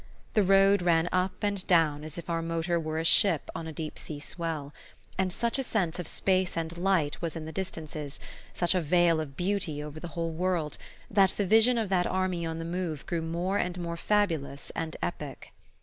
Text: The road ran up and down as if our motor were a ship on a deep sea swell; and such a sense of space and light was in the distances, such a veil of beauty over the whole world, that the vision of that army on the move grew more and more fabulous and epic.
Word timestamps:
The 0.33 0.41
road 0.41 0.81
ran 0.81 1.07
up 1.11 1.43
and 1.43 1.63
down 1.67 2.03
as 2.03 2.17
if 2.17 2.27
our 2.27 2.41
motor 2.41 2.79
were 2.79 2.97
a 2.97 3.03
ship 3.05 3.51
on 3.53 3.67
a 3.67 3.71
deep 3.71 3.99
sea 3.99 4.19
swell; 4.19 4.73
and 5.15 5.31
such 5.31 5.59
a 5.59 5.63
sense 5.63 5.99
of 5.99 6.07
space 6.07 6.57
and 6.57 6.75
light 6.75 7.21
was 7.21 7.35
in 7.35 7.45
the 7.45 7.51
distances, 7.51 8.19
such 8.51 8.73
a 8.73 8.81
veil 8.81 9.21
of 9.21 9.37
beauty 9.37 9.83
over 9.83 9.99
the 9.99 10.07
whole 10.17 10.31
world, 10.31 10.79
that 11.11 11.29
the 11.37 11.45
vision 11.45 11.77
of 11.77 11.89
that 11.89 12.07
army 12.07 12.47
on 12.47 12.57
the 12.57 12.65
move 12.65 13.05
grew 13.05 13.21
more 13.21 13.59
and 13.59 13.79
more 13.79 13.95
fabulous 13.95 14.71
and 14.71 14.97
epic. 15.03 15.53